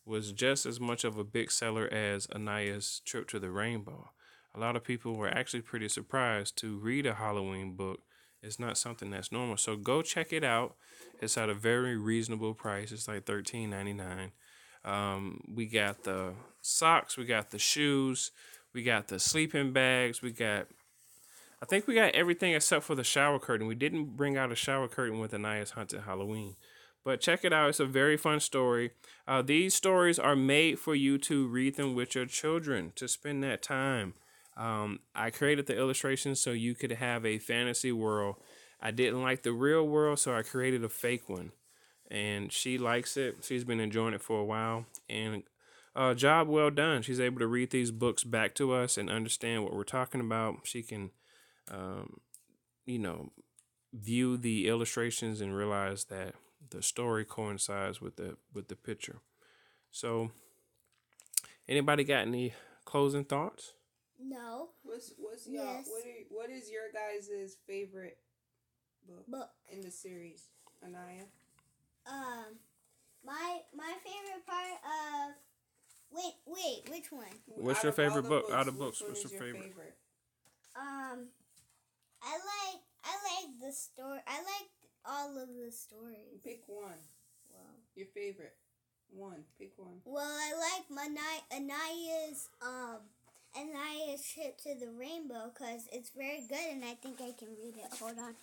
was 0.04 0.32
just 0.32 0.66
as 0.66 0.80
much 0.80 1.04
of 1.04 1.16
a 1.16 1.24
big 1.24 1.50
seller 1.50 1.86
as 1.92 2.26
Anaya's 2.26 3.00
Trip 3.04 3.28
to 3.28 3.38
the 3.38 3.50
Rainbow. 3.50 4.10
A 4.54 4.60
lot 4.60 4.76
of 4.76 4.84
people 4.84 5.16
were 5.16 5.28
actually 5.28 5.62
pretty 5.62 5.88
surprised 5.88 6.56
to 6.58 6.76
read 6.76 7.06
a 7.06 7.14
Halloween 7.14 7.74
book. 7.74 8.00
It's 8.42 8.58
not 8.58 8.76
something 8.76 9.10
that's 9.10 9.30
normal. 9.30 9.56
So 9.56 9.76
go 9.76 10.02
check 10.02 10.32
it 10.32 10.44
out. 10.44 10.74
It's 11.20 11.38
at 11.38 11.48
a 11.48 11.54
very 11.54 11.96
reasonable 11.96 12.54
price. 12.54 12.90
It's 12.90 13.06
like 13.06 13.24
thirteen 13.24 13.70
ninety 13.70 13.92
nine. 13.92 14.32
Um, 14.84 15.42
we 15.54 15.66
got 15.66 16.02
the 16.02 16.34
socks, 16.60 17.16
we 17.16 17.24
got 17.24 17.50
the 17.50 17.58
shoes, 17.58 18.32
we 18.72 18.82
got 18.82 19.06
the 19.06 19.20
sleeping 19.20 19.72
bags, 19.72 20.20
we 20.20 20.32
got 20.32 20.66
I 21.62 21.66
think 21.66 21.86
we 21.86 21.94
got 21.94 22.16
everything 22.16 22.54
except 22.54 22.84
for 22.84 22.96
the 22.96 23.04
shower 23.04 23.38
curtain. 23.38 23.68
We 23.68 23.76
didn't 23.76 24.16
bring 24.16 24.36
out 24.36 24.50
a 24.50 24.56
shower 24.56 24.88
curtain 24.88 25.20
with 25.20 25.32
Anaya's 25.32 25.70
Haunted 25.70 26.02
Halloween. 26.02 26.56
But 27.04 27.20
check 27.20 27.44
it 27.44 27.52
out. 27.52 27.70
It's 27.70 27.80
a 27.80 27.86
very 27.86 28.16
fun 28.16 28.40
story. 28.40 28.92
Uh, 29.26 29.42
these 29.42 29.74
stories 29.74 30.18
are 30.18 30.36
made 30.36 30.78
for 30.78 30.94
you 30.94 31.18
to 31.18 31.46
read 31.48 31.76
them 31.76 31.94
with 31.94 32.14
your 32.14 32.26
children, 32.26 32.92
to 32.96 33.08
spend 33.08 33.42
that 33.42 33.62
time. 33.62 34.14
Um, 34.56 35.00
I 35.14 35.30
created 35.30 35.66
the 35.66 35.76
illustrations 35.76 36.40
so 36.40 36.50
you 36.52 36.74
could 36.74 36.92
have 36.92 37.26
a 37.26 37.38
fantasy 37.38 37.90
world. 37.90 38.36
I 38.80 38.90
didn't 38.90 39.22
like 39.22 39.42
the 39.42 39.52
real 39.52 39.86
world, 39.86 40.18
so 40.18 40.34
I 40.34 40.42
created 40.42 40.84
a 40.84 40.88
fake 40.88 41.28
one. 41.28 41.52
And 42.10 42.52
she 42.52 42.78
likes 42.78 43.16
it. 43.16 43.36
She's 43.42 43.64
been 43.64 43.80
enjoying 43.80 44.14
it 44.14 44.22
for 44.22 44.38
a 44.40 44.44
while. 44.44 44.84
And 45.08 45.44
uh, 45.96 46.14
job 46.14 46.48
well 46.48 46.70
done. 46.70 47.02
She's 47.02 47.20
able 47.20 47.38
to 47.38 47.46
read 47.46 47.70
these 47.70 47.90
books 47.90 48.24
back 48.24 48.54
to 48.56 48.72
us 48.72 48.96
and 48.96 49.10
understand 49.10 49.64
what 49.64 49.74
we're 49.74 49.84
talking 49.84 50.20
about. 50.20 50.60
She 50.64 50.82
can, 50.82 51.10
um, 51.70 52.20
you 52.84 52.98
know, 52.98 53.30
view 53.92 54.36
the 54.36 54.68
illustrations 54.68 55.40
and 55.40 55.56
realize 55.56 56.04
that 56.04 56.34
the 56.70 56.82
story 56.82 57.24
coincides 57.24 58.00
with 58.00 58.16
the 58.16 58.36
with 58.54 58.68
the 58.68 58.76
picture. 58.76 59.18
So, 59.90 60.30
anybody 61.68 62.04
got 62.04 62.26
any 62.26 62.54
closing 62.84 63.24
thoughts? 63.24 63.72
No 64.20 64.68
What's 64.92 65.12
what's 65.16 65.46
y'all? 65.46 65.64
Yes. 65.64 65.88
What 65.88 66.04
are 66.04 66.24
what 66.28 66.50
is 66.50 66.70
your 66.70 66.92
guys' 66.92 67.56
favorite 67.66 68.18
book 69.08 69.26
book. 69.26 69.48
in 69.70 69.80
the 69.80 69.90
series, 69.90 70.48
Anaya? 70.84 71.24
Um, 72.06 72.60
my 73.24 73.60
my 73.74 73.92
favorite 74.04 74.44
part 74.46 74.78
of 74.84 75.34
wait 76.10 76.34
wait 76.46 76.90
which 76.90 77.10
one? 77.10 77.24
What's 77.46 77.78
Out 77.78 77.84
your 77.84 77.92
favorite 77.92 78.22
the 78.24 78.28
book? 78.28 78.44
Out 78.52 78.68
of 78.68 78.78
books, 78.78 79.00
what's 79.00 79.24
is 79.24 79.32
your 79.32 79.40
favorite? 79.40 79.96
Um, 80.76 81.28
I 82.22 82.32
like 82.32 82.80
I 83.04 83.14
like 83.32 83.50
the 83.60 83.72
story. 83.72 84.20
I 84.26 84.36
like 84.36 84.68
all 85.06 85.30
of 85.38 85.48
the 85.48 85.70
stories. 85.70 86.40
Pick 86.44 86.62
one. 86.66 87.00
Well, 87.52 87.62
Your 87.96 88.06
favorite 88.14 88.54
one. 89.14 89.44
Pick 89.58 89.72
one. 89.76 90.00
well, 90.04 90.24
I 90.26 90.52
like 90.54 90.88
Manai 90.88 91.56
Anaya's 91.56 92.48
um 92.62 92.98
Anaya's 93.56 94.24
trip 94.26 94.58
to 94.62 94.74
the 94.74 94.90
rainbow 94.98 95.50
because 95.52 95.86
it's 95.92 96.10
very 96.16 96.44
good 96.48 96.72
and 96.72 96.84
I 96.84 96.94
think 96.94 97.20
I 97.20 97.32
can 97.38 97.48
read 97.62 97.74
it. 97.76 97.98
Hold 98.00 98.18
on. 98.18 98.34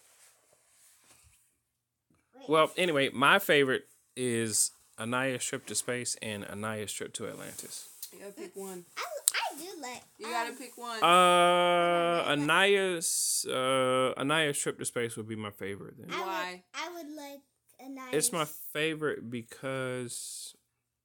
Wait. 2.38 2.50
Well, 2.50 2.72
anyway, 2.78 3.10
my 3.12 3.40
favorite 3.40 3.88
is 4.16 4.72
Anaya's 5.00 5.44
trip 5.44 5.66
to 5.68 5.76
space 5.76 6.16
and 6.22 6.44
Anaya's 6.46 6.94
trip 6.94 7.14
to 7.14 7.28
Atlantis. 7.28 7.90
You 8.12 8.20
gotta 8.20 8.32
pick 8.34 8.56
one. 8.56 8.86
I, 8.98 9.04
I 9.34 9.58
do 9.58 9.82
like. 9.82 10.04
You 10.18 10.28
gotta 10.28 10.50
um, 10.50 10.56
pick 10.56 10.78
one. 10.78 11.04
Uh, 11.04 12.26
Anaya's 12.28 13.46
uh 13.50 14.14
Anaya's 14.18 14.58
trip 14.58 14.80
to 14.80 14.86
space 14.86 15.16
would 15.18 15.28
be 15.28 15.36
my 15.36 15.52
favorite. 15.52 15.96
Then. 15.98 16.08
I 16.12 16.22
Why? 16.22 16.52
Would, 16.52 16.62
I 16.74 16.94
would 16.94 17.16
like 17.16 17.40
Anaya's. 17.80 18.14
It's 18.14 18.34
my 18.34 18.46
favorite 18.74 19.30
because 19.30 20.56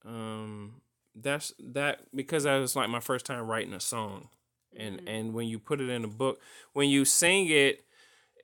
um 0.05 0.81
that's 1.15 1.53
that 1.59 2.01
because 2.15 2.45
that 2.45 2.59
was 2.59 2.75
like 2.77 2.89
my 2.89 3.01
first 3.01 3.27
time 3.27 3.47
writing 3.47 3.75
a 3.75 3.81
song. 3.81 4.29
And 4.77 4.99
Mm-hmm. 4.99 5.09
and 5.09 5.35
when 5.35 5.47
you 5.47 5.59
put 5.59 5.81
it 5.81 5.89
in 5.89 6.05
a 6.05 6.09
book, 6.09 6.41
when 6.73 6.89
you 6.89 7.05
sing 7.05 7.49
it, 7.49 7.85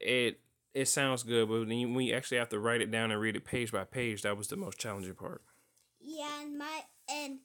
it 0.01 0.39
it 0.75 0.87
sounds 0.87 1.25
good, 1.25 1.49
but 1.49 1.61
when 1.61 1.71
you, 1.73 1.93
when 1.93 2.07
you 2.07 2.15
actually 2.15 2.39
have 2.39 2.49
to 2.51 2.59
write 2.61 2.81
it 2.81 2.91
down 2.93 3.11
and 3.11 3.21
read 3.21 3.35
it 3.35 3.45
page 3.45 3.73
by 3.73 3.83
page, 3.83 4.23
that 4.23 4.37
was 4.37 4.47
the 4.47 4.57
most 4.57 4.79
challenging 4.79 5.15
part. 5.15 5.43
Yeah, 6.01 6.43
and 6.43 6.57
my 6.57 6.83
and 7.13 7.39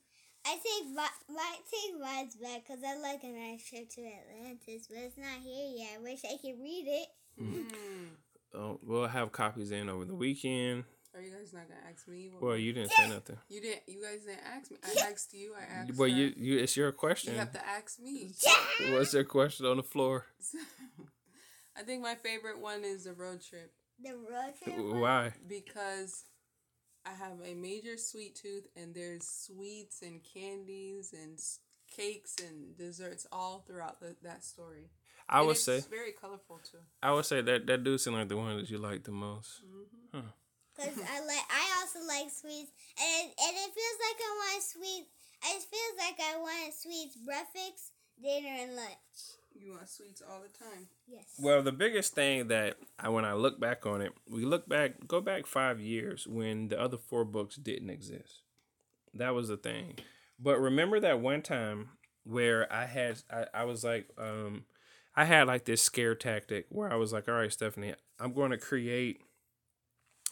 I 0.45 0.53
take 0.55 0.93
vi- 0.95 1.33
my 1.33 1.55
take 1.71 1.95
vibes 2.01 2.41
back 2.41 2.63
because 2.67 2.83
I 2.83 2.97
like 2.99 3.23
a 3.23 3.27
nice 3.27 3.67
trip 3.67 3.89
to 3.89 4.01
Atlantis, 4.01 4.87
but 4.87 4.97
it's 4.99 5.17
not 5.17 5.39
here 5.43 5.67
yet. 5.75 5.97
I 5.99 6.03
wish 6.03 6.19
I 6.23 6.37
could 6.37 6.59
read 6.61 6.85
it. 6.87 7.07
Mm. 7.41 8.07
Uh, 8.53 8.77
we'll 8.83 9.07
have 9.07 9.31
copies 9.31 9.71
in 9.71 9.89
over 9.89 10.05
the 10.05 10.15
weekend. 10.15 10.83
Are 11.13 11.21
you 11.21 11.31
guys 11.31 11.51
not 11.53 11.67
gonna 11.67 11.79
ask 11.89 12.07
me? 12.07 12.29
What 12.31 12.43
Well, 12.43 12.57
you 12.57 12.73
didn't 12.73 12.91
say 12.97 13.09
nothing. 13.09 13.37
you 13.49 13.61
didn't. 13.61 13.81
You 13.87 14.01
guys 14.01 14.19
didn't 14.25 14.41
ask 14.45 14.69
me. 14.71 14.77
I 14.83 15.09
asked 15.11 15.33
you. 15.33 15.53
I 15.57 15.63
asked. 15.81 15.97
Well, 15.97 16.09
her. 16.09 16.15
you 16.15 16.33
you 16.37 16.59
it's 16.59 16.75
your 16.77 16.91
question. 16.91 17.33
You 17.33 17.39
have 17.39 17.53
to 17.53 17.65
ask 17.67 17.99
me. 17.99 18.33
What's 18.91 19.13
your 19.13 19.23
question 19.23 19.65
on 19.65 19.77
the 19.77 19.83
floor? 19.83 20.25
I 21.77 21.83
think 21.83 22.01
my 22.01 22.15
favorite 22.15 22.59
one 22.61 22.83
is 22.85 23.03
the 23.05 23.13
road 23.13 23.41
trip 23.43 23.71
The 24.01 24.11
road 24.13 24.53
trip. 24.63 24.77
one? 24.77 24.99
Why? 25.01 25.33
because 25.47 26.23
I 27.05 27.11
have 27.13 27.39
a 27.45 27.53
major 27.53 27.97
sweet 27.97 28.35
tooth 28.35 28.67
and 28.75 28.93
there's 28.93 29.27
sweets 29.27 30.01
and 30.01 30.21
candies 30.23 31.13
and 31.13 31.39
cakes 31.95 32.35
and 32.39 32.75
desserts 32.77 33.27
all 33.31 33.63
throughout 33.67 33.99
the, 33.99 34.15
that 34.23 34.43
story. 34.43 34.89
I 35.29 35.39
And 35.39 35.47
would 35.47 35.55
it's 35.55 35.63
say 35.63 35.81
very 35.89 36.11
colorful 36.11 36.59
too. 36.69 36.79
I 37.01 37.11
would 37.13 37.25
say 37.25 37.41
that 37.41 37.67
that 37.67 37.83
do 37.83 37.97
seem 37.97 38.13
like 38.13 38.29
the 38.29 38.37
one 38.37 38.57
that 38.57 38.69
you 38.69 38.77
like 38.77 39.03
the 39.03 39.11
most. 39.11 39.61
Mm-hmm. 39.65 40.27
Cause 40.75 40.97
I 40.99 41.19
like, 41.25 41.45
I 41.49 41.63
also 41.79 42.05
like 42.05 42.29
sweets, 42.29 42.71
and 42.99 43.25
and 43.31 43.53
it 43.55 43.71
feels 43.71 43.99
like 44.03 44.19
I 44.19 44.31
want 44.35 44.63
sweets. 44.63 45.09
It 45.45 45.61
feels 45.71 45.95
like 45.97 46.19
I 46.19 46.37
want 46.37 46.73
sweets, 46.73 47.15
breakfast, 47.15 47.93
dinner, 48.21 48.49
and 48.59 48.75
lunch. 48.75 49.15
You 49.57 49.71
want 49.71 49.89
sweets 49.89 50.21
all 50.29 50.41
the 50.41 50.57
time. 50.57 50.87
Yes. 51.07 51.23
Well, 51.39 51.61
the 51.63 51.71
biggest 51.71 52.13
thing 52.13 52.49
that 52.49 52.77
I 52.99 53.09
when 53.09 53.25
I 53.25 53.33
look 53.33 53.59
back 53.59 53.85
on 53.85 54.01
it, 54.01 54.11
we 54.29 54.45
look 54.45 54.67
back, 54.67 55.07
go 55.07 55.21
back 55.21 55.45
five 55.45 55.79
years 55.79 56.27
when 56.27 56.67
the 56.67 56.79
other 56.79 56.97
four 56.97 57.23
books 57.23 57.55
didn't 57.55 57.89
exist. 57.89 58.41
That 59.13 59.33
was 59.33 59.47
the 59.47 59.57
thing. 59.57 59.99
But 60.39 60.59
remember 60.59 60.99
that 60.99 61.21
one 61.21 61.41
time 61.41 61.89
where 62.25 62.71
I 62.71 62.85
had, 62.85 63.21
I, 63.31 63.45
I 63.53 63.63
was 63.63 63.83
like, 63.83 64.09
um, 64.17 64.65
I 65.15 65.23
had 65.25 65.47
like 65.47 65.65
this 65.65 65.81
scare 65.81 66.15
tactic 66.15 66.65
where 66.69 66.91
I 66.91 66.95
was 66.95 67.13
like, 67.13 67.29
all 67.29 67.35
right, 67.35 67.51
Stephanie, 67.51 67.95
I'm 68.19 68.33
going 68.33 68.51
to 68.51 68.57
create, 68.57 69.21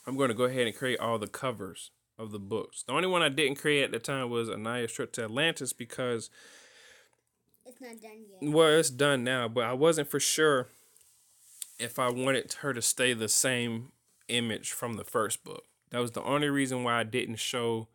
I'm 0.06 0.18
going 0.18 0.28
to 0.30 0.36
go 0.36 0.44
ahead 0.44 0.68
and 0.68 0.76
create 0.76 1.00
all 1.00 1.18
the 1.18 1.28
covers 1.28 1.92
of 2.20 2.32
the 2.32 2.40
books. 2.40 2.84
The 2.84 2.94
only 2.94 3.08
one 3.08 3.22
I 3.22 3.30
didn't 3.30 3.56
create 3.56 3.84
at 3.86 3.92
the 3.92 4.00
time 4.00 4.30
was 4.30 4.50
Anaya's 4.50 4.92
Trip 4.92 5.14
to 5.14 5.24
Atlantis 5.24 5.72
because 5.72 6.30
It's 7.66 7.80
not 7.82 8.02
done 8.02 8.26
yet. 8.42 8.52
well, 8.52 8.80
it's 8.80 8.90
done 8.90 9.24
now, 9.24 9.48
but 9.48 9.64
I 9.64 9.74
wasn't 9.74 10.10
for 10.10 10.20
sure 10.20 10.68
if 11.80 11.98
I 12.00 12.10
wanted 12.10 12.54
her 12.62 12.74
to 12.74 12.82
stay 12.82 13.14
the 13.14 13.30
same 13.30 13.92
image 14.28 14.72
from 14.72 14.96
the 14.96 15.04
first 15.04 15.44
book. 15.44 15.66
That 15.92 16.00
was 16.00 16.12
the 16.12 16.24
only 16.24 16.50
reason 16.50 16.84
why 16.84 17.00
I 17.00 17.04
didn't 17.04 17.38
show 17.38 17.88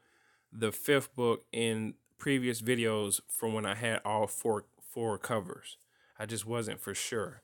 the 0.52 0.72
fifth 0.72 1.14
book 1.14 1.44
in 1.52 1.94
previous 2.16 2.62
videos 2.62 3.20
from 3.28 3.54
when 3.54 3.66
I 3.66 3.74
had 3.74 4.00
all 4.04 4.26
four 4.26 4.64
four 4.80 5.18
covers. 5.18 5.76
I 6.18 6.26
just 6.26 6.46
wasn't 6.46 6.80
for 6.80 6.94
sure. 6.94 7.42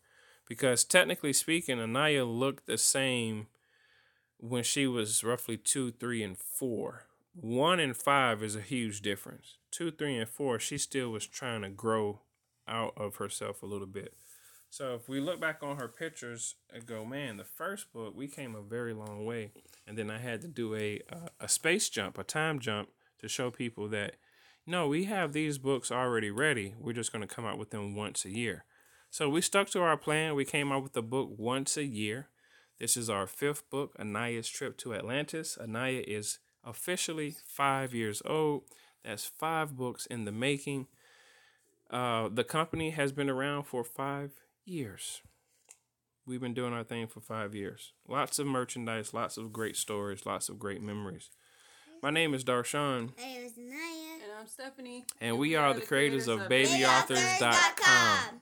Because 0.48 0.84
technically 0.84 1.32
speaking, 1.32 1.80
Anaya 1.80 2.24
looked 2.24 2.66
the 2.66 2.78
same 2.78 3.46
when 4.38 4.62
she 4.62 4.86
was 4.86 5.24
roughly 5.24 5.56
two, 5.56 5.90
three, 5.92 6.22
and 6.22 6.36
four. 6.36 7.06
One 7.34 7.80
and 7.80 7.96
five 7.96 8.42
is 8.42 8.56
a 8.56 8.60
huge 8.60 9.00
difference. 9.00 9.56
Two, 9.74 9.90
three, 9.90 10.16
and 10.16 10.28
four, 10.28 10.60
she 10.60 10.78
still 10.78 11.10
was 11.10 11.26
trying 11.26 11.62
to 11.62 11.68
grow 11.68 12.20
out 12.68 12.92
of 12.96 13.16
herself 13.16 13.60
a 13.60 13.66
little 13.66 13.88
bit. 13.88 14.14
So 14.70 14.94
if 14.94 15.08
we 15.08 15.18
look 15.18 15.40
back 15.40 15.64
on 15.64 15.78
her 15.78 15.88
pictures 15.88 16.54
and 16.72 16.86
go, 16.86 17.04
man, 17.04 17.38
the 17.38 17.44
first 17.44 17.92
book 17.92 18.14
we 18.14 18.28
came 18.28 18.54
a 18.54 18.62
very 18.62 18.94
long 18.94 19.24
way, 19.24 19.50
and 19.84 19.98
then 19.98 20.12
I 20.12 20.18
had 20.18 20.42
to 20.42 20.48
do 20.48 20.76
a 20.76 21.00
uh, 21.12 21.28
a 21.40 21.48
space 21.48 21.88
jump, 21.88 22.18
a 22.18 22.22
time 22.22 22.60
jump, 22.60 22.90
to 23.18 23.26
show 23.26 23.50
people 23.50 23.88
that 23.88 24.14
no, 24.64 24.86
we 24.86 25.06
have 25.06 25.32
these 25.32 25.58
books 25.58 25.90
already 25.90 26.30
ready. 26.30 26.76
We're 26.78 26.92
just 26.92 27.10
going 27.10 27.26
to 27.26 27.34
come 27.34 27.44
out 27.44 27.58
with 27.58 27.70
them 27.70 27.96
once 27.96 28.24
a 28.24 28.30
year. 28.30 28.64
So 29.10 29.28
we 29.28 29.40
stuck 29.40 29.70
to 29.70 29.82
our 29.82 29.96
plan. 29.96 30.36
We 30.36 30.44
came 30.44 30.70
out 30.70 30.84
with 30.84 30.92
the 30.92 31.02
book 31.02 31.30
once 31.36 31.76
a 31.76 31.84
year. 31.84 32.28
This 32.78 32.96
is 32.96 33.10
our 33.10 33.26
fifth 33.26 33.68
book, 33.70 33.96
Anaya's 33.98 34.48
Trip 34.48 34.78
to 34.78 34.94
Atlantis. 34.94 35.58
Anaya 35.60 36.04
is 36.06 36.38
officially 36.64 37.34
five 37.44 37.92
years 37.92 38.22
old. 38.24 38.62
That's 39.04 39.24
five 39.24 39.76
books 39.76 40.06
in 40.06 40.24
the 40.24 40.32
making. 40.32 40.86
Uh, 41.90 42.28
the 42.32 42.44
company 42.44 42.90
has 42.90 43.12
been 43.12 43.28
around 43.30 43.64
for 43.64 43.84
five 43.84 44.32
years. 44.64 45.20
We've 46.26 46.40
been 46.40 46.54
doing 46.54 46.72
our 46.72 46.84
thing 46.84 47.06
for 47.06 47.20
five 47.20 47.54
years. 47.54 47.92
Lots 48.08 48.38
of 48.38 48.46
merchandise, 48.46 49.12
lots 49.12 49.36
of 49.36 49.52
great 49.52 49.76
stories, 49.76 50.24
lots 50.24 50.48
of 50.48 50.58
great 50.58 50.80
memories. 50.80 51.28
My 52.02 52.10
name 52.10 52.32
is 52.34 52.44
Darshan. 52.44 53.10
My 53.18 53.22
name 53.24 53.44
is 53.44 53.52
Naya. 53.58 54.22
And 54.22 54.32
I'm 54.40 54.46
Stephanie. 54.46 55.04
and 55.20 55.38
we 55.38 55.54
are 55.54 55.74
the 55.74 55.80
creators 55.82 56.26
of 56.28 56.40
BabyAuthors.com. 56.40 57.52
BabyAuthors.com. 57.52 58.40